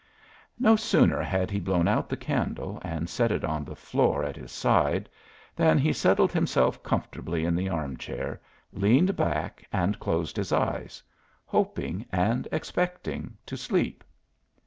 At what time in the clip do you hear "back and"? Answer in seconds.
9.15-9.99